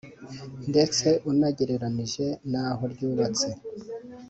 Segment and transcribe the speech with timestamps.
[0.69, 3.49] ndetse unagereranije n’aho ryubatse